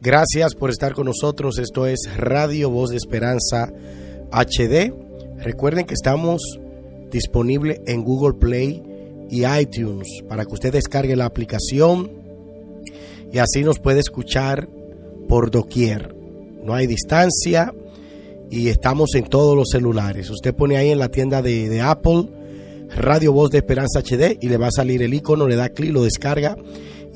Gracias 0.00 0.54
por 0.54 0.70
estar 0.70 0.94
con 0.94 1.06
nosotros. 1.06 1.58
Esto 1.58 1.88
es 1.88 2.08
Radio 2.16 2.70
Voz 2.70 2.90
de 2.90 2.96
Esperanza 2.96 3.72
HD. 4.30 4.94
Recuerden 5.38 5.86
que 5.86 5.94
estamos 5.94 6.40
disponibles 7.10 7.80
en 7.84 8.04
Google 8.04 8.38
Play 8.38 8.80
y 9.28 9.44
iTunes 9.44 10.06
para 10.28 10.44
que 10.44 10.54
usted 10.54 10.72
descargue 10.72 11.16
la 11.16 11.24
aplicación 11.24 12.12
y 13.32 13.38
así 13.38 13.64
nos 13.64 13.80
puede 13.80 13.98
escuchar 13.98 14.68
por 15.28 15.50
doquier. 15.50 16.14
No 16.62 16.74
hay 16.74 16.86
distancia 16.86 17.74
y 18.50 18.68
estamos 18.68 19.16
en 19.16 19.24
todos 19.24 19.56
los 19.56 19.68
celulares. 19.68 20.30
Usted 20.30 20.54
pone 20.54 20.76
ahí 20.76 20.90
en 20.90 21.00
la 21.00 21.08
tienda 21.08 21.42
de, 21.42 21.68
de 21.68 21.80
Apple 21.80 22.28
Radio 22.96 23.32
Voz 23.32 23.50
de 23.50 23.58
Esperanza 23.58 24.00
HD 24.00 24.38
y 24.40 24.48
le 24.48 24.58
va 24.58 24.68
a 24.68 24.72
salir 24.72 25.02
el 25.02 25.12
icono, 25.12 25.48
le 25.48 25.56
da 25.56 25.70
clic, 25.70 25.92
lo 25.92 26.04
descarga. 26.04 26.56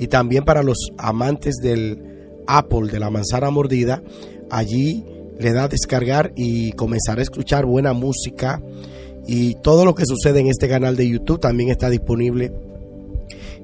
Y 0.01 0.09
también 0.09 0.45
para 0.45 0.65
los 0.65 0.91
amantes 0.99 1.59
del 1.63 2.12
Apple, 2.59 2.91
de 2.91 3.01
la 3.01 3.11
manzana 3.11 3.51
mordida, 3.51 4.03
allí 4.51 5.05
le 5.39 5.53
da 5.53 5.65
a 5.65 5.69
descargar 5.69 6.33
y 6.37 6.73
comenzar 6.73 7.19
a 7.19 7.23
escuchar 7.23 7.67
buena 7.67 7.93
música. 7.93 8.61
Y 9.27 9.55
todo 9.57 9.85
lo 9.85 9.95
que 9.95 10.05
sucede 10.07 10.41
en 10.41 10.49
este 10.49 10.69
canal 10.69 10.97
de 10.97 11.09
YouTube 11.09 11.41
también 11.41 11.71
está 11.71 11.89
disponible 11.91 12.53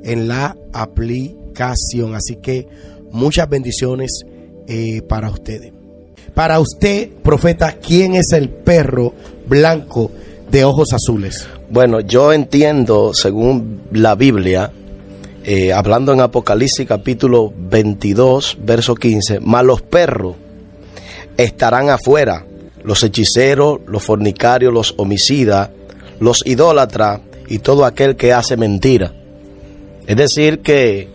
en 0.04 0.28
la 0.28 0.56
aplicación. 0.72 2.14
Así 2.14 2.36
que 2.36 2.66
muchas 3.10 3.48
bendiciones 3.48 4.24
eh, 4.66 5.02
para 5.02 5.30
ustedes. 5.30 5.72
Para 6.34 6.60
usted, 6.60 7.10
profeta, 7.22 7.72
¿quién 7.72 8.14
es 8.14 8.32
el 8.32 8.48
perro 8.48 9.12
blanco 9.48 10.10
de 10.50 10.64
ojos 10.64 10.92
azules? 10.92 11.48
Bueno, 11.70 12.00
yo 12.00 12.32
entiendo, 12.32 13.12
según 13.12 13.82
la 13.92 14.14
Biblia, 14.14 14.70
eh, 15.50 15.72
hablando 15.72 16.12
en 16.12 16.20
Apocalipsis 16.20 16.86
capítulo 16.86 17.50
22, 17.56 18.58
verso 18.60 18.94
15, 18.94 19.40
malos 19.40 19.80
perros 19.80 20.36
estarán 21.38 21.88
afuera, 21.88 22.44
los 22.84 23.02
hechiceros, 23.02 23.80
los 23.86 24.04
fornicarios, 24.04 24.74
los 24.74 24.92
homicidas, 24.98 25.70
los 26.20 26.46
idólatras 26.46 27.22
y 27.46 27.60
todo 27.60 27.86
aquel 27.86 28.14
que 28.14 28.34
hace 28.34 28.58
mentira. 28.58 29.14
Es 30.06 30.18
decir, 30.18 30.58
que 30.58 31.08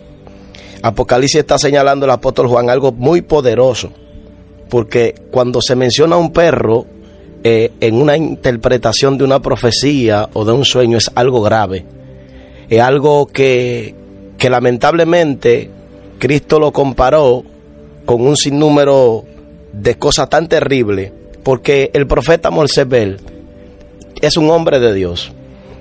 Apocalipsis 0.82 1.42
está 1.42 1.60
señalando 1.60 2.08
el 2.08 2.12
apóstol 2.12 2.48
Juan 2.48 2.72
algo 2.72 2.92
muy 2.92 3.22
poderoso, 3.22 3.92
porque 4.68 5.14
cuando 5.30 5.62
se 5.62 5.76
menciona 5.76 6.18
un 6.18 6.34
perro, 6.34 6.88
eh, 7.44 7.72
en 7.82 8.02
una 8.02 8.18
interpretación 8.18 9.16
de 9.20 9.26
una 9.26 9.44
profecía 9.44 10.28
o 10.34 10.44
de 10.44 10.54
un 10.54 10.66
sueño 10.66 10.98
es 10.98 11.12
algo 11.14 11.44
grave. 11.44 11.86
Es 12.68 12.82
algo 12.82 13.28
que, 13.28 14.02
que 14.44 14.50
lamentablemente 14.50 15.70
Cristo 16.20 16.60
lo 16.60 16.74
comparó 16.74 17.46
con 18.06 18.28
un 18.28 18.36
sinnúmero 18.36 19.24
de 19.72 19.96
cosas 19.96 20.28
tan 20.28 20.50
terribles, 20.50 21.14
porque 21.44 21.92
el 21.94 22.08
profeta 22.08 22.52
Moisés 22.52 22.86
es 24.22 24.36
un 24.36 24.50
hombre 24.50 24.82
de 24.82 24.94
Dios. 24.94 25.32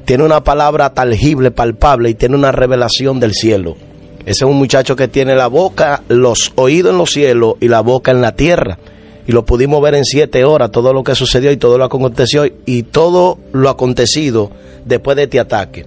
Tiene 0.04 0.22
una 0.22 0.44
palabra 0.44 0.94
tangible, 0.94 1.50
palpable 1.50 2.10
y 2.10 2.14
tiene 2.14 2.36
una 2.36 2.52
revelación 2.52 3.18
del 3.18 3.34
cielo. 3.34 3.74
Ese 4.20 4.44
es 4.44 4.48
un 4.48 4.58
muchacho 4.58 4.94
que 4.94 5.08
tiene 5.08 5.34
la 5.34 5.48
boca, 5.48 6.04
los 6.06 6.52
oídos 6.54 6.92
en 6.92 6.98
los 6.98 7.10
cielos 7.10 7.56
y 7.58 7.66
la 7.66 7.80
boca 7.80 8.12
en 8.12 8.20
la 8.20 8.36
tierra 8.36 8.78
y 9.26 9.32
lo 9.32 9.44
pudimos 9.44 9.82
ver 9.82 9.96
en 9.96 10.04
siete 10.04 10.44
horas, 10.44 10.70
todo 10.70 10.92
lo 10.92 11.02
que 11.02 11.16
sucedió 11.16 11.50
y 11.50 11.56
todo 11.56 11.78
lo 11.78 11.88
que 11.88 11.96
aconteció 11.96 12.44
y 12.64 12.84
todo 12.84 13.38
lo 13.50 13.68
acontecido 13.68 14.52
después 14.84 15.16
de 15.16 15.24
este 15.24 15.40
ataque. 15.40 15.84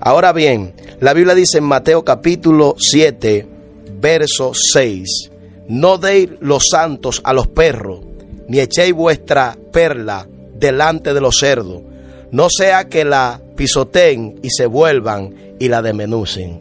Ahora 0.00 0.32
bien, 0.32 0.72
la 1.00 1.14
Biblia 1.14 1.34
dice 1.34 1.58
en 1.58 1.64
Mateo 1.64 2.04
capítulo 2.04 2.74
7, 2.78 3.46
verso 4.00 4.52
6, 4.54 5.30
no 5.68 5.96
deis 5.96 6.28
los 6.40 6.68
santos 6.68 7.22
a 7.24 7.32
los 7.32 7.48
perros, 7.48 8.00
ni 8.48 8.60
echéis 8.60 8.92
vuestra 8.92 9.56
perla 9.72 10.28
delante 10.54 11.14
de 11.14 11.20
los 11.22 11.38
cerdos, 11.38 11.80
no 12.32 12.50
sea 12.50 12.88
que 12.88 13.06
la 13.06 13.40
pisoteen 13.56 14.40
y 14.42 14.50
se 14.50 14.66
vuelvan 14.66 15.34
y 15.58 15.68
la 15.68 15.80
demenucen. 15.80 16.60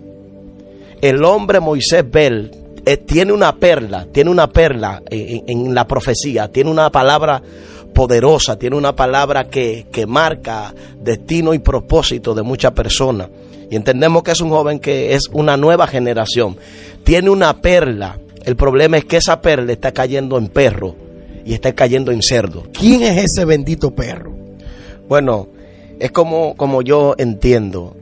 El 1.02 1.24
hombre 1.26 1.60
Moisés 1.60 2.10
Bel 2.10 2.52
eh, 2.86 2.96
tiene 2.96 3.34
una 3.34 3.58
perla, 3.58 4.08
tiene 4.10 4.30
una 4.30 4.48
perla 4.48 5.04
en, 5.10 5.76
la 5.76 5.86
profecía, 5.86 6.50
tiene 6.50 6.72
una 6.72 6.90
palabra 6.90 7.42
poderosa, 7.94 8.58
tiene 8.58 8.78
una 8.78 8.96
palabra 8.96 9.50
que, 9.50 9.88
que 9.92 10.06
marca 10.06 10.74
destino 11.02 11.54
y 11.54 11.60
propósito 11.60 12.34
de 12.34 12.44
muchas 12.44 12.72
personas. 12.72 13.28
Y 13.70 13.76
entendemos 13.76 14.24
que 14.24 14.32
es 14.32 14.42
un 14.42 14.50
joven 14.50 14.80
que 14.80 15.14
es 15.14 15.24
una 15.32 15.58
nueva 15.58 15.88
generación. 15.88 16.58
Tiene 17.04 17.30
una 17.30 17.62
perla. 17.62 18.20
El 18.44 18.56
problema 18.56 18.98
es 18.98 19.06
que 19.06 19.18
esa 19.18 19.42
perla 19.42 19.72
está 19.72 19.92
cayendo 19.92 20.38
en 20.38 20.48
perro 20.48 20.96
y 21.46 21.54
está 21.54 21.74
cayendo 21.74 22.12
en 22.12 22.22
cerdo. 22.22 22.64
¿Quién 22.74 23.04
es 23.04 23.26
ese 23.26 23.46
bendito 23.46 23.92
perro? 23.92 24.36
Bueno, 25.08 25.48
es 26.00 26.12
como, 26.12 26.56
como 26.56 26.82
yo 26.82 27.16
entiendo. 27.18 27.96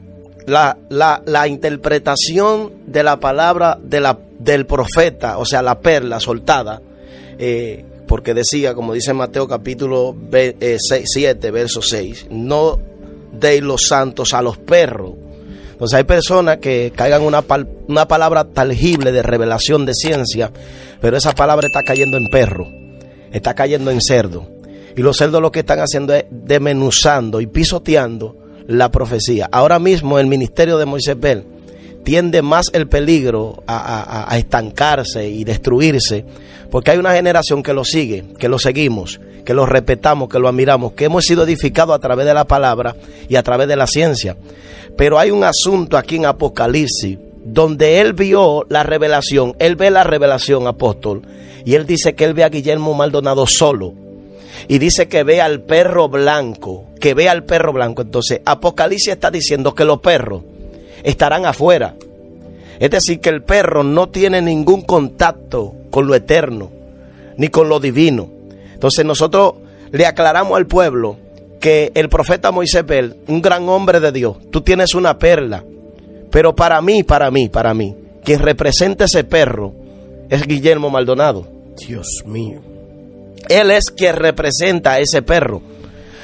La, 0.46 0.78
la, 0.88 1.22
la 1.26 1.46
interpretación 1.46 2.72
de 2.86 3.02
la 3.02 3.20
palabra 3.20 3.78
de 3.82 4.00
la 4.00 4.18
del 4.38 4.66
profeta, 4.66 5.38
o 5.38 5.44
sea, 5.44 5.62
la 5.62 5.80
perla 5.80 6.20
soltada, 6.20 6.80
eh, 7.38 7.84
porque 8.06 8.34
decía, 8.34 8.74
como 8.74 8.94
dice 8.94 9.12
Mateo 9.12 9.46
capítulo 9.46 10.16
7, 10.30 11.48
eh, 11.48 11.50
verso 11.50 11.82
6, 11.82 12.28
no 12.30 12.78
de 13.32 13.60
los 13.60 13.86
santos 13.86 14.32
a 14.32 14.42
los 14.42 14.56
perros. 14.56 15.12
Entonces 15.78 15.96
hay 15.96 16.02
personas 16.02 16.56
que 16.56 16.92
caigan 16.92 17.22
una, 17.22 17.44
una 17.86 18.08
palabra 18.08 18.42
tangible 18.42 19.12
de 19.12 19.22
revelación 19.22 19.86
de 19.86 19.94
ciencia, 19.94 20.50
pero 21.00 21.16
esa 21.16 21.36
palabra 21.36 21.68
está 21.68 21.84
cayendo 21.84 22.16
en 22.16 22.26
perro, 22.26 22.66
está 23.30 23.54
cayendo 23.54 23.92
en 23.92 24.00
cerdo. 24.00 24.50
Y 24.96 25.02
los 25.02 25.16
cerdos 25.16 25.40
lo 25.40 25.52
que 25.52 25.60
están 25.60 25.78
haciendo 25.78 26.14
es 26.14 26.24
demenuzando 26.32 27.40
y 27.40 27.46
pisoteando 27.46 28.36
la 28.66 28.90
profecía. 28.90 29.48
Ahora 29.52 29.78
mismo 29.78 30.18
el 30.18 30.26
ministerio 30.26 30.78
de 30.78 30.84
Moisés 30.84 31.18
Bell 31.20 31.44
tiende 32.08 32.40
más 32.40 32.70
el 32.72 32.88
peligro 32.88 33.62
a, 33.66 34.34
estancarse 34.38 35.28
y 35.28 35.44
destruirse, 35.44 36.24
porque 36.70 36.92
hay 36.92 36.96
una 36.96 37.12
generación 37.12 37.62
que 37.62 37.74
lo 37.74 37.84
sigue, 37.84 38.24
que 38.38 38.48
lo 38.48 38.58
seguimos, 38.58 39.20
que 39.44 39.52
lo 39.52 39.66
respetamos, 39.66 40.30
que 40.30 40.38
lo 40.38 40.48
admiramos, 40.48 40.94
que 40.94 41.04
hemos 41.04 41.26
sido 41.26 41.44
edificados 41.44 41.94
a 41.94 41.98
través 41.98 42.24
de 42.24 42.32
la 42.32 42.46
palabra 42.46 42.96
y 43.28 43.36
a 43.36 43.42
través 43.42 43.68
de 43.68 43.76
la 43.76 43.86
ciencia. 43.86 44.38
Pero 44.96 45.18
hay 45.18 45.30
un 45.30 45.44
asunto 45.44 45.98
aquí 45.98 46.16
en 46.16 46.24
Apocalipsis 46.24 47.18
donde 47.44 48.00
él 48.00 48.14
vio 48.14 48.64
la 48.70 48.84
revelación, 48.84 49.54
él 49.58 49.76
ve 49.76 49.90
la 49.90 50.02
revelación, 50.02 50.66
apóstol, 50.66 51.20
y 51.66 51.74
él 51.74 51.84
dice 51.84 52.14
que 52.14 52.24
él 52.24 52.32
ve 52.32 52.42
a 52.42 52.48
Guillermo 52.48 52.94
Maldonado 52.94 53.46
solo. 53.46 53.92
Y 54.66 54.78
dice 54.78 55.08
que 55.08 55.24
ve 55.24 55.42
al 55.42 55.60
perro 55.60 56.08
blanco, 56.08 56.86
que 57.02 57.12
ve 57.12 57.28
al 57.28 57.44
perro 57.44 57.74
blanco. 57.74 58.00
Entonces, 58.00 58.40
Apocalipsis 58.46 59.12
está 59.12 59.30
diciendo 59.30 59.74
que 59.74 59.84
los 59.84 60.00
perros 60.00 60.40
estarán 61.02 61.46
afuera. 61.46 61.94
Es 62.78 62.90
decir, 62.90 63.20
que 63.20 63.28
el 63.28 63.42
perro 63.42 63.82
no 63.82 64.08
tiene 64.08 64.40
ningún 64.40 64.82
contacto 64.82 65.74
con 65.90 66.06
lo 66.06 66.14
eterno, 66.14 66.70
ni 67.36 67.48
con 67.48 67.68
lo 67.68 67.80
divino. 67.80 68.30
Entonces 68.72 69.04
nosotros 69.04 69.54
le 69.90 70.06
aclaramos 70.06 70.56
al 70.56 70.66
pueblo 70.66 71.16
que 71.60 71.90
el 71.94 72.08
profeta 72.08 72.52
Moisés 72.52 72.86
Bel, 72.86 73.16
un 73.26 73.42
gran 73.42 73.68
hombre 73.68 74.00
de 74.00 74.12
Dios, 74.12 74.36
tú 74.50 74.60
tienes 74.60 74.94
una 74.94 75.18
perla, 75.18 75.64
pero 76.30 76.54
para 76.54 76.80
mí, 76.80 77.02
para 77.02 77.30
mí, 77.30 77.48
para 77.48 77.74
mí, 77.74 77.96
quien 78.22 78.40
representa 78.40 79.06
ese 79.06 79.24
perro 79.24 79.72
es 80.28 80.46
Guillermo 80.46 80.90
Maldonado. 80.90 81.46
Dios 81.76 82.22
mío. 82.26 82.60
Él 83.48 83.70
es 83.70 83.90
quien 83.90 84.16
representa 84.16 84.92
a 84.92 84.98
ese 85.00 85.22
perro. 85.22 85.62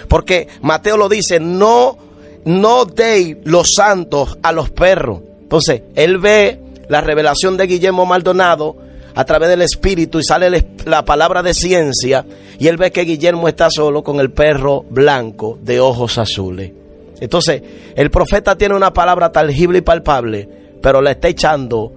Porque 0.09 0.49
Mateo 0.61 0.97
lo 0.97 1.09
dice, 1.09 1.41
no 1.41 1.97
no 2.45 2.85
deis 2.85 3.37
los 3.45 3.71
santos 3.77 4.39
a 4.43 4.53
los 4.53 4.71
perros. 4.71 5.21
Entonces, 5.43 5.83
él 5.95 6.19
ve 6.19 6.61
la 6.89 7.01
revelación 7.01 7.57
de 7.57 7.67
Guillermo 7.67 8.07
Maldonado 8.07 8.77
a 9.15 9.25
través 9.25 9.49
del 9.49 9.63
Espíritu 9.63 10.19
y 10.19 10.25
sale 10.25 10.67
la 10.85 11.05
palabra 11.05 11.43
de 11.43 11.55
ciencia 11.55 12.25
y 12.59 12.67
él 12.69 12.77
ve 12.77 12.91
que 12.91 13.05
Guillermo 13.05 13.49
está 13.49 13.71
solo 13.71 14.03
con 14.03 14.21
el 14.21 14.33
perro 14.33 14.85
blanco 14.89 15.59
de 15.63 15.81
ojos 15.81 16.19
azules. 16.19 16.73
Entonces, 17.21 17.63
el 17.95 18.11
profeta 18.11 18.57
tiene 18.57 18.75
una 18.75 18.93
palabra 18.93 19.31
tangible 19.31 19.79
y 19.79 19.83
palpable, 19.83 20.49
pero 20.83 21.01
la 21.01 21.13
está 21.13 21.29
echando 21.29 21.93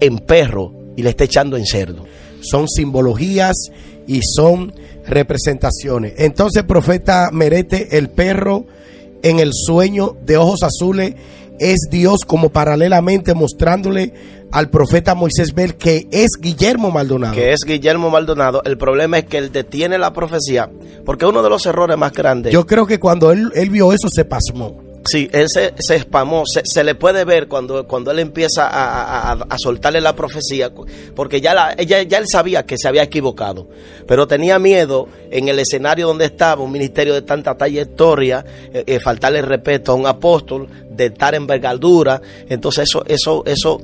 en 0.00 0.18
perro 0.18 0.72
y 0.96 1.02
la 1.02 1.10
está 1.10 1.24
echando 1.24 1.56
en 1.56 1.66
cerdo. 1.66 2.04
Son 2.40 2.68
simbologías 2.68 3.54
y 4.06 4.20
son 4.22 4.74
representaciones. 5.06 6.14
Entonces, 6.18 6.64
profeta 6.64 7.30
Merete, 7.32 7.96
el 7.96 8.10
perro 8.10 8.66
en 9.28 9.40
el 9.40 9.50
sueño 9.52 10.16
de 10.24 10.36
ojos 10.36 10.62
azules 10.62 11.16
es 11.58 11.88
Dios 11.90 12.20
como 12.24 12.50
paralelamente 12.50 13.34
mostrándole 13.34 14.12
al 14.52 14.70
profeta 14.70 15.16
Moisés 15.16 15.52
ver 15.52 15.76
que 15.76 16.06
es 16.12 16.30
Guillermo 16.40 16.92
Maldonado. 16.92 17.34
Que 17.34 17.52
es 17.52 17.60
Guillermo 17.66 18.08
Maldonado. 18.08 18.62
El 18.64 18.78
problema 18.78 19.18
es 19.18 19.24
que 19.24 19.38
él 19.38 19.50
detiene 19.50 19.98
la 19.98 20.12
profecía, 20.12 20.70
porque 21.04 21.26
uno 21.26 21.42
de 21.42 21.50
los 21.50 21.66
errores 21.66 21.98
más 21.98 22.12
grandes. 22.12 22.52
Yo 22.52 22.66
creo 22.66 22.86
que 22.86 23.00
cuando 23.00 23.32
él, 23.32 23.50
él 23.54 23.70
vio 23.70 23.92
eso 23.92 24.08
se 24.08 24.24
pasmó. 24.24 24.85
Sí, 25.06 25.28
él 25.32 25.48
se, 25.48 25.72
se 25.78 25.94
espamó, 25.94 26.42
se, 26.46 26.82
le 26.82 26.96
puede 26.96 27.24
ver 27.24 27.46
cuando, 27.46 27.86
cuando 27.86 28.10
él 28.10 28.18
empieza 28.18 28.68
a, 28.68 29.58
soltarle 29.58 30.00
la 30.00 30.16
profecía, 30.16 30.72
porque 31.14 31.40
ya, 31.40 31.54
la, 31.54 31.74
ya, 31.76 32.00
él 32.00 32.26
sabía 32.26 32.66
que 32.66 32.76
se 32.76 32.88
había 32.88 33.04
equivocado, 33.04 33.68
pero 34.08 34.26
tenía 34.26 34.58
miedo 34.58 35.08
en 35.30 35.48
el 35.48 35.60
escenario 35.60 36.08
donde 36.08 36.24
estaba, 36.24 36.62
un 36.62 36.72
ministerio 36.72 37.14
de 37.14 37.22
tanta 37.22 37.56
trayectoria, 37.56 38.44
eh, 38.72 38.82
eh, 38.86 38.98
faltarle 38.98 39.42
respeto 39.42 39.92
a 39.92 39.94
un 39.94 40.06
apóstol, 40.06 40.68
de 40.90 41.06
estar 41.06 41.34
en 41.34 41.42
envergadura, 41.42 42.20
entonces 42.48 42.88
eso, 42.88 43.04
eso, 43.06 43.44
eso 43.46 43.82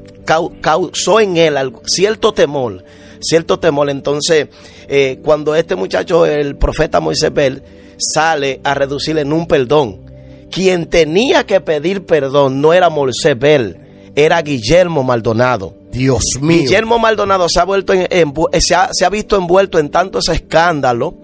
causó 0.60 1.20
en 1.20 1.36
él 1.36 1.54
cierto 1.84 2.32
temor, 2.32 2.82
cierto 3.20 3.60
temor, 3.60 3.90
entonces 3.90 4.48
eh, 4.88 5.20
cuando 5.22 5.54
este 5.54 5.76
muchacho, 5.76 6.26
el 6.26 6.56
profeta 6.56 7.00
Moisés 7.00 7.32
Bel, 7.32 7.62
sale 7.96 8.60
a 8.64 8.74
reducirle 8.74 9.20
en 9.20 9.32
un 9.32 9.46
perdón, 9.46 10.11
quien 10.52 10.86
tenía 10.86 11.44
que 11.44 11.60
pedir 11.60 12.04
perdón 12.04 12.60
no 12.60 12.72
era 12.72 12.88
Bell, 13.36 13.78
era 14.14 14.40
Guillermo 14.42 15.02
Maldonado. 15.02 15.74
Dios 15.90 16.38
mío. 16.40 16.60
Guillermo 16.60 16.98
Maldonado 16.98 17.48
se 17.48 17.60
ha, 17.60 17.64
vuelto 17.64 17.92
en, 17.92 18.08
se, 18.60 18.74
ha, 18.74 19.10
visto 19.10 19.36
envuelto 19.36 19.78
en 19.78 19.90
tanto 19.90 20.20
ese 20.20 20.32
escándalo 20.32 21.16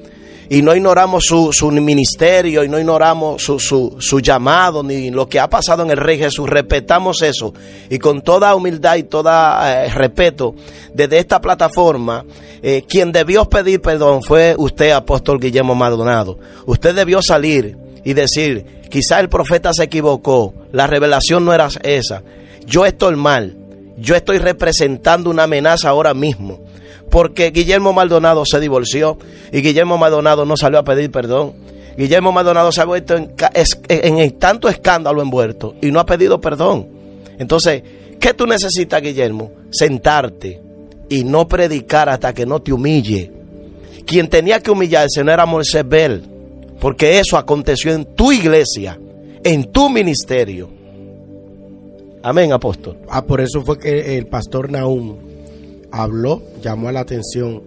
y 0.51 0.61
no 0.61 0.75
ignoramos 0.75 1.25
su, 1.25 1.53
su 1.53 1.71
ministerio 1.71 2.65
y 2.65 2.69
no 2.69 2.79
ignoramos 2.79 3.43
su, 3.43 3.59
su, 3.59 4.21
llamado 4.21 4.83
ni 4.83 5.11
lo 5.11 5.27
que 5.27 5.41
ha 5.41 5.49
pasado 5.49 5.85
en 5.85 5.91
el 5.91 5.97
Rey 5.97 6.19
Jesús. 6.19 6.49
Respetamos 6.49 7.23
eso 7.23 7.55
y 7.89 7.99
con 7.99 8.21
toda 8.21 8.55
humildad 8.55 8.97
y 8.97 9.05
todo 9.05 9.31
eh, 9.31 9.89
respeto, 9.89 10.55
desde 10.93 11.19
esta 11.19 11.41
plataforma, 11.41 12.25
eh, 12.63 12.85
quien 12.87 13.11
debió 13.11 13.47
pedir 13.47 13.81
perdón 13.81 14.23
fue 14.23 14.55
usted, 14.59 14.91
apóstol 14.91 15.41
Guillermo 15.41 15.75
Maldonado. 15.75 16.39
Usted 16.67 16.95
debió 16.95 17.23
salir 17.23 17.88
y 18.05 18.15
decir, 18.15 18.65
quizá 18.91 19.21
el 19.21 19.29
profeta 19.29 19.73
se 19.73 19.85
equivocó, 19.85 20.55
la 20.73 20.87
revelación 20.87 21.45
no 21.45 21.53
era 21.53 21.69
esa, 21.83 22.23
yo 22.67 22.87
estoy 22.87 23.17
mal, 23.17 23.57
yo 23.97 24.15
estoy 24.15 24.39
representando 24.39 25.31
una 25.31 25.45
amenaza 25.45 25.89
ahora 25.89 26.15
mismo, 26.15 26.61
porque 27.11 27.51
Guillermo 27.51 27.93
Maldonado 27.93 28.45
se 28.45 28.61
divorció 28.61 29.19
y 29.53 29.61
Guillermo 29.61 29.99
Maldonado 29.99 30.45
no 30.45 30.57
salió 30.57 30.79
a 30.79 30.85
pedir 30.85 31.11
perdón. 31.11 31.55
Guillermo 31.97 32.31
Maldonado 32.31 32.71
se 32.71 32.81
ha 32.81 32.85
vuelto 32.85 33.17
en, 33.17 33.33
en, 33.89 34.39
tanto 34.39 34.69
escándalo 34.69 35.21
envuelto 35.21 35.75
y 35.81 35.91
no 35.91 35.99
ha 35.99 36.07
pedido 36.07 36.41
perdón. 36.41 36.87
Entonces, 37.39 37.83
¿qué 38.21 38.35
tú 38.35 38.47
necesitas, 38.47 39.03
Guillermo? 39.03 39.51
Sentarte 39.71 40.61
y 41.09 41.25
no 41.25 41.49
predicar 41.49 42.09
hasta 42.09 42.33
que 42.33 42.47
no 42.47 42.61
te 42.61 42.73
humille. 42.73 43.33
Quien 44.07 44.29
tenía 44.29 44.61
que 44.61 44.71
humillarse 44.71 45.25
no 45.25 45.33
era 45.33 45.45
Moisés 45.45 45.87
Bell, 45.89 46.23
porque 46.81 47.19
eso 47.19 47.37
aconteció 47.37 47.93
en 47.93 48.05
tu 48.05 48.33
iglesia, 48.33 48.99
en 49.45 49.71
tu 49.73 49.89
ministerio. 49.89 50.69
Amén, 52.23 52.53
apóstol. 52.53 52.99
Ah, 53.09 53.25
por 53.25 53.41
eso 53.41 53.63
fue 53.63 53.79
que 53.79 54.19
el 54.19 54.27
pastor 54.27 54.71
Naum 54.71 55.17
habló, 55.91 56.43
llamó 56.63 56.89
a 56.89 56.93
la 56.93 57.01
atención 57.01 57.63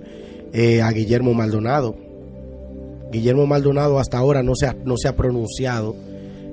eh, 0.54 0.81
a 0.81 0.92
Guillermo 0.92 1.34
Maldonado. 1.34 1.96
Guillermo 3.12 3.46
Maldonado 3.48 4.00
hasta 4.00 4.18
ahora 4.18 4.44
no 4.44 4.56
se 4.56 4.68
ha, 4.68 4.75
no 4.86 4.98
se 4.98 5.08
ha 5.08 5.16
pronunciado 5.16 5.96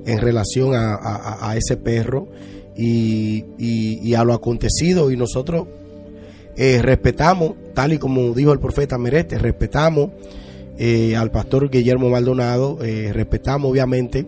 en 0.05 0.19
relación 0.19 0.71
a, 0.73 1.53
ese 1.55 1.77
perro 1.77 2.27
y, 2.75 4.13
a 4.13 4.23
lo 4.23 4.33
acontecido 4.33 5.11
y 5.11 5.17
nosotros 5.17 5.67
eh, 6.55 6.81
respetamos, 6.81 7.53
tal 7.73 7.93
y 7.93 7.97
como 7.97 8.33
dijo 8.33 8.51
el 8.51 8.59
profeta 8.59 8.97
Merete, 8.97 9.37
respetamos 9.37 10.11
eh, 10.81 11.17
al 11.17 11.29
pastor 11.29 11.69
Guillermo 11.69 12.09
Maldonado, 12.09 12.77
eh, 12.81 13.11
respetamos 13.11 13.69
obviamente 13.69 14.25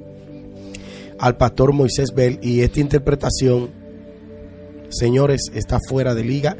al 1.17 1.37
pastor 1.37 1.71
Moisés 1.71 2.09
Bell 2.13 2.39
y 2.41 2.59
esta 2.59 2.81
interpretación, 2.81 3.69
señores, 4.89 5.49
está 5.53 5.79
fuera 5.87 6.13
de 6.13 6.25
liga, 6.25 6.57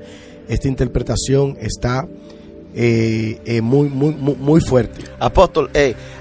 esta 0.47 0.69
interpretación 0.69 1.57
está 1.59 2.07
eh, 2.73 3.59
muy, 3.61 3.89
muy, 3.89 4.13
muy, 4.13 4.61
fuerte. 4.61 5.01
Apóstol, 5.19 5.69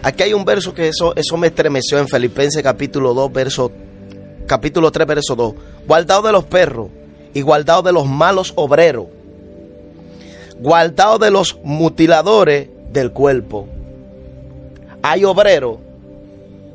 aquí 0.03 0.25
hay 0.25 0.33
un 0.33 0.45
verso 0.45 0.75
que 0.75 0.89
eso, 0.89 1.15
eso 1.15 1.37
me 1.37 1.47
estremeció 1.47 2.01
en 2.01 2.09
Filipenses 2.09 2.65
capítulo 2.65 3.15
2, 3.15 3.33
verso, 3.33 3.71
capítulo 4.49 4.91
3, 4.91 5.07
verso 5.07 5.37
2. 5.37 5.55
Guardado 5.87 6.23
de 6.23 6.33
los 6.33 6.45
perros 6.45 6.89
y 7.33 7.41
guardado 7.43 7.83
de 7.83 7.93
los 7.93 8.09
malos 8.09 8.53
obreros, 8.57 9.07
guardado 10.59 11.19
de 11.21 11.31
los 11.31 11.57
mutiladores 11.63 12.69
del 12.93 13.13
cuerpo. 13.13 13.69
Hay 15.03 15.25
obreros 15.25 15.79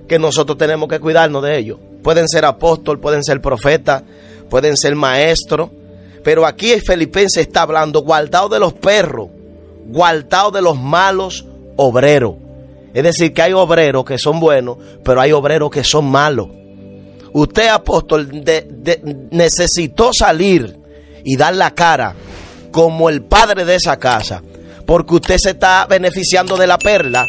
que 0.07 0.19
nosotros 0.19 0.57
tenemos 0.57 0.89
que 0.89 0.99
cuidarnos 0.99 1.43
de 1.43 1.57
ellos. 1.57 1.79
Pueden 2.03 2.27
ser 2.27 2.45
apóstol, 2.45 2.99
pueden 2.99 3.23
ser 3.23 3.41
profeta, 3.41 4.03
pueden 4.49 4.77
ser 4.77 4.95
maestro. 4.95 5.71
Pero 6.23 6.45
aquí 6.45 6.71
el 6.71 6.81
Filipense 6.81 7.41
está 7.41 7.63
hablando 7.63 8.01
guardado 8.01 8.49
de 8.49 8.59
los 8.59 8.73
perros, 8.73 9.29
guardado 9.87 10.51
de 10.51 10.61
los 10.61 10.77
malos 10.77 11.45
obreros. 11.75 12.35
Es 12.93 13.03
decir, 13.03 13.33
que 13.33 13.41
hay 13.41 13.53
obreros 13.53 14.05
que 14.05 14.17
son 14.17 14.39
buenos, 14.39 14.77
pero 15.03 15.21
hay 15.21 15.31
obreros 15.33 15.69
que 15.69 15.83
son 15.83 16.05
malos. 16.05 16.47
Usted, 17.33 17.67
apóstol, 17.67 18.29
necesitó 19.31 20.13
salir 20.13 20.79
y 21.23 21.35
dar 21.35 21.53
la 21.55 21.71
cara 21.71 22.15
como 22.71 23.09
el 23.09 23.23
padre 23.23 23.65
de 23.65 23.75
esa 23.75 23.97
casa 23.97 24.41
porque 24.85 25.15
usted 25.15 25.37
se 25.37 25.51
está 25.51 25.85
beneficiando 25.87 26.57
de 26.57 26.67
la 26.67 26.77
perla. 26.77 27.25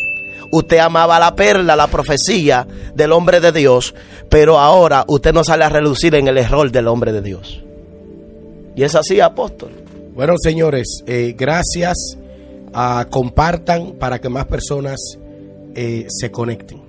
Usted 0.53 0.79
amaba 0.79 1.19
la 1.19 1.35
perla, 1.35 1.75
la 1.75 1.89
profecía 1.89 2.67
del 2.95 3.13
hombre 3.13 3.41
de 3.41 3.53
Dios, 3.53 3.95
pero 4.29 4.59
ahora 4.59 5.05
usted 5.09 5.33
no 5.33 5.43
sale 5.43 5.65
a 5.65 5.69
relucir 5.69 6.15
en 6.15 6.29
el 6.29 6.39
error 6.39 6.71
del 6.71 6.89
hombre 6.89 7.13
de 7.13 7.23
Dios. 7.23 7.63
Y 8.77 8.83
es 8.83 8.95
así, 8.95 9.21
apóstol. 9.21 9.71
Bueno, 10.15 10.35
señores, 10.39 11.03
eh, 11.07 11.35
gracias. 11.37 12.17
Ah, 12.73 13.07
compartan 13.11 13.95
para 13.99 14.21
que 14.21 14.29
más 14.29 14.47
personas 14.47 14.99
eh, 15.75 16.07
se 16.09 16.31
conecten. 16.31 16.83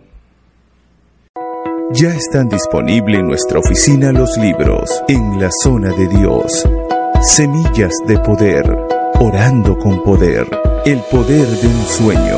Ya 1.92 2.10
están 2.10 2.50
disponibles 2.50 3.20
en 3.22 3.28
nuestra 3.28 3.60
oficina 3.60 4.12
los 4.12 4.36
libros 4.38 5.04
En 5.08 5.40
la 5.40 5.50
zona 5.64 5.94
de 5.94 6.08
Dios. 6.10 6.68
Semillas 7.22 7.94
de 8.06 8.20
poder 8.20 8.87
Orando 9.20 9.80
con 9.80 10.04
poder, 10.04 10.46
el 10.86 11.00
poder 11.10 11.48
de 11.48 11.68
un 11.68 11.86
sueño. 11.88 12.38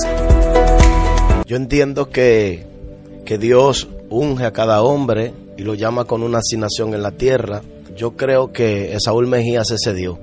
Yo 1.47 1.57
entiendo 1.57 2.11
que 2.11 2.72
que 3.25 3.39
Dios 3.39 3.89
unge 4.11 4.45
a 4.45 4.53
cada 4.53 4.83
hombre 4.83 5.33
y 5.57 5.63
lo 5.63 5.75
llama 5.75 6.05
con 6.05 6.23
una 6.23 6.39
asignación 6.39 6.95
en 6.95 7.03
la 7.03 7.13
tierra, 7.13 7.63
yo 7.97 8.17
creo 8.17 8.53
que 8.53 8.97
Saúl 8.99 9.27
Mejía 9.27 9.65
se 9.65 9.77
cedió. 9.83 10.19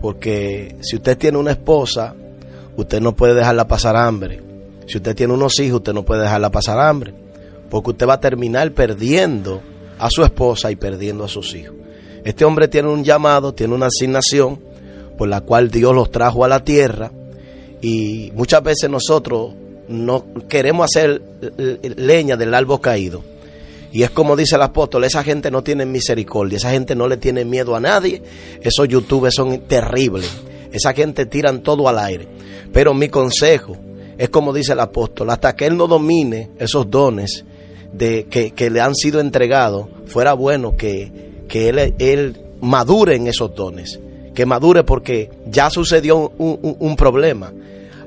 Porque 0.00 0.76
si 0.80 0.96
usted 0.96 1.18
tiene 1.18 1.38
una 1.38 1.52
esposa, 1.52 2.14
usted 2.76 3.00
no 3.00 3.14
puede 3.14 3.34
dejarla 3.34 3.68
pasar 3.68 3.96
hambre. 3.96 4.42
Si 4.86 4.96
usted 4.96 5.14
tiene 5.14 5.34
unos 5.34 5.58
hijos, 5.60 5.78
usted 5.78 5.92
no 5.92 6.04
puede 6.04 6.22
dejarla 6.22 6.50
pasar 6.50 6.78
hambre. 6.80 7.14
Porque 7.68 7.90
usted 7.90 8.08
va 8.08 8.14
a 8.14 8.20
terminar 8.20 8.72
perdiendo 8.72 9.60
a 9.98 10.08
su 10.10 10.24
esposa 10.24 10.70
y 10.70 10.76
perdiendo 10.76 11.24
a 11.24 11.28
sus 11.28 11.54
hijos. 11.54 11.76
Este 12.24 12.44
hombre 12.44 12.68
tiene 12.68 12.88
un 12.88 13.04
llamado, 13.04 13.54
tiene 13.54 13.74
una 13.74 13.86
asignación 13.86 14.58
por 15.16 15.28
la 15.28 15.42
cual 15.42 15.70
Dios 15.70 15.94
los 15.94 16.10
trajo 16.10 16.44
a 16.44 16.48
la 16.48 16.64
tierra. 16.64 17.12
Y 17.82 18.32
muchas 18.34 18.62
veces 18.62 18.90
nosotros 18.90 19.52
no 19.90 20.24
queremos 20.48 20.84
hacer 20.84 21.20
leña 21.96 22.36
del 22.36 22.54
árbol 22.54 22.80
caído. 22.80 23.22
Y 23.92 24.04
es 24.04 24.10
como 24.10 24.36
dice 24.36 24.54
el 24.54 24.62
apóstol, 24.62 25.02
esa 25.04 25.24
gente 25.24 25.50
no 25.50 25.62
tiene 25.62 25.84
misericordia, 25.84 26.58
esa 26.58 26.70
gente 26.70 26.94
no 26.94 27.08
le 27.08 27.16
tiene 27.16 27.44
miedo 27.44 27.74
a 27.74 27.80
nadie, 27.80 28.22
esos 28.62 28.86
youtubers 28.86 29.34
son 29.34 29.58
terribles, 29.66 30.30
esa 30.70 30.92
gente 30.92 31.26
tiran 31.26 31.60
todo 31.60 31.88
al 31.88 31.98
aire. 31.98 32.28
Pero 32.72 32.94
mi 32.94 33.08
consejo 33.08 33.76
es 34.16 34.28
como 34.28 34.52
dice 34.52 34.74
el 34.74 34.80
apóstol, 34.80 35.30
hasta 35.30 35.56
que 35.56 35.66
él 35.66 35.76
no 35.76 35.88
domine 35.88 36.50
esos 36.58 36.88
dones 36.88 37.44
de, 37.92 38.26
que, 38.26 38.70
le 38.70 38.80
han 38.80 38.94
sido 38.94 39.18
entregados, 39.18 39.86
fuera 40.06 40.34
bueno 40.34 40.76
que, 40.76 41.10
que 41.48 41.68
él, 41.68 41.94
él, 41.98 42.40
madure 42.60 43.16
en 43.16 43.26
esos 43.26 43.52
dones, 43.56 43.98
que 44.34 44.46
madure 44.46 44.84
porque 44.84 45.30
ya 45.46 45.68
sucedió 45.68 46.30
un 46.38 46.96
problema 46.96 47.52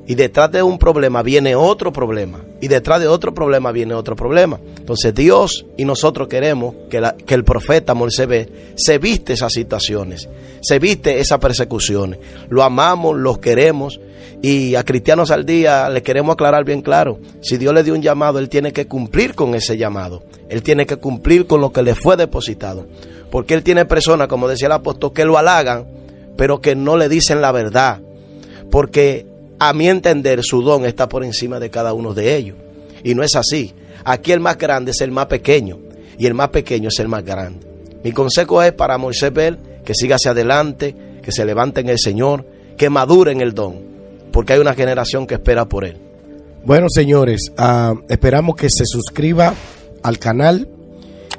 Y 0.05 0.15
detrás 0.15 0.51
de 0.51 0.61
un 0.61 0.77
problema 0.77 1.23
viene 1.23 1.55
otro 1.55 1.93
problema. 1.93 2.41
Y 2.59 2.67
detrás 2.67 2.99
de 2.99 3.07
otro 3.07 3.33
problema 3.33 3.71
viene 3.71 3.93
otro 3.93 4.15
problema. 4.15 4.59
Entonces 4.77 5.15
Dios 5.15 5.65
y 5.77 5.85
nosotros 5.85 6.27
queremos 6.27 6.75
que, 6.89 7.01
que 7.25 7.33
el 7.33 7.45
profeta 7.45 7.93
Moisés 7.93 8.49
se 8.75 8.97
viste 8.97 9.33
esas 9.33 9.53
situaciones, 9.53 10.27
se 10.61 10.79
viste 10.79 11.19
esas 11.19 11.39
persecuciones. 11.39 12.19
Lo 12.49 12.63
amamos, 12.63 13.17
lo 13.17 13.39
queremos. 13.39 13.99
Y 14.41 14.75
a 14.75 14.83
Cristianos 14.83 15.31
al 15.31 15.45
Día 15.45 15.89
le 15.89 16.03
queremos 16.03 16.33
aclarar 16.33 16.65
bien 16.65 16.81
claro, 16.81 17.17
si 17.41 17.57
Dios 17.57 17.73
le 17.73 17.81
dio 17.81 17.93
un 17.93 18.01
llamado, 18.01 18.39
Él 18.39 18.49
tiene 18.49 18.73
que 18.73 18.87
cumplir 18.87 19.35
con 19.35 19.55
ese 19.55 19.77
llamado. 19.77 20.23
Él 20.49 20.61
tiene 20.63 20.85
que 20.85 20.97
cumplir 20.97 21.47
con 21.47 21.61
lo 21.61 21.71
que 21.71 21.81
le 21.81 21.95
fue 21.95 22.17
depositado. 22.17 22.85
Porque 23.31 23.53
Él 23.53 23.63
tiene 23.63 23.85
personas, 23.85 24.27
como 24.27 24.49
decía 24.49 24.65
el 24.65 24.73
apóstol, 24.73 25.13
que 25.13 25.23
lo 25.23 25.37
halagan, 25.37 25.85
pero 26.35 26.59
que 26.59 26.75
no 26.75 26.97
le 26.97 27.07
dicen 27.07 27.39
la 27.39 27.53
verdad. 27.53 28.01
Porque 28.69 29.25
a 29.59 29.73
mi 29.73 29.87
entender, 29.87 30.43
su 30.43 30.61
don 30.61 30.85
está 30.85 31.07
por 31.07 31.23
encima 31.23 31.59
de 31.59 31.69
cada 31.69 31.93
uno 31.93 32.13
de 32.13 32.35
ellos. 32.35 32.57
Y 33.03 33.15
no 33.15 33.23
es 33.23 33.35
así. 33.35 33.73
Aquí 34.05 34.31
el 34.31 34.39
más 34.39 34.57
grande 34.57 34.91
es 34.91 35.01
el 35.01 35.11
más 35.11 35.27
pequeño 35.27 35.79
y 36.17 36.25
el 36.25 36.33
más 36.33 36.49
pequeño 36.49 36.89
es 36.89 36.99
el 36.99 37.07
más 37.07 37.23
grande. 37.23 37.65
Mi 38.03 38.11
consejo 38.11 38.61
es 38.61 38.73
para 38.73 38.97
Moisés 38.97 39.33
Bell 39.33 39.57
que 39.85 39.93
siga 39.93 40.15
hacia 40.15 40.31
adelante, 40.31 40.95
que 41.21 41.31
se 41.31 41.45
levante 41.45 41.81
en 41.81 41.89
el 41.89 41.99
Señor, 41.99 42.45
que 42.77 42.89
madure 42.89 43.31
en 43.31 43.41
el 43.41 43.53
don, 43.53 43.75
porque 44.31 44.53
hay 44.53 44.59
una 44.59 44.73
generación 44.73 45.27
que 45.27 45.35
espera 45.35 45.65
por 45.65 45.85
él. 45.85 45.97
Bueno, 46.65 46.87
señores, 46.89 47.51
uh, 47.57 47.99
esperamos 48.09 48.55
que 48.55 48.67
se 48.69 48.85
suscriba 48.85 49.53
al 50.01 50.19
canal 50.19 50.67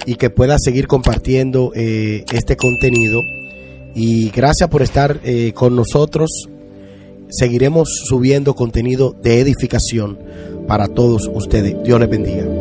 y 0.07 0.17
que 0.17 0.31
pueda 0.31 0.57
seguir 0.59 0.87
compartiendo 0.87 1.73
eh, 1.75 2.25
este 2.33 2.57
contenido. 2.57 3.21
Y 3.95 4.31
gracias 4.31 4.69
por 4.69 4.83
estar 4.83 5.21
eh, 5.25 5.53
con 5.55 5.77
nosotros 5.77 6.49
seguiremos 7.37 7.89
subiendo 8.07 8.55
contenido 8.55 9.15
de 9.23 9.41
edificación 9.41 10.19
para 10.67 10.89
todos 10.89 11.31
ustedes. 11.33 11.83
Dios 11.85 12.01
les 12.01 12.09
bendiga. 12.09 12.54